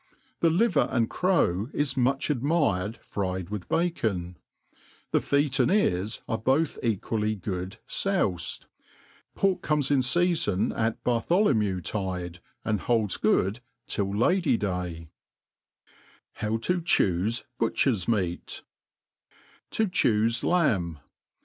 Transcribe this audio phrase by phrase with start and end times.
[0.39, 4.35] The liver and crov is much ad« mired fried with bacon;
[5.11, 8.65] the feet and earl are both eduafly good foufed.
[9.35, 13.59] Pork comes in (eafen at B^rtholomew tide, 9M holds gQQ4
[13.89, 15.11] ^ill Lady*day,
[16.33, 18.63] How to^lMife BUTCHERS MEAT,
[19.69, 20.97] To chufi Lamb.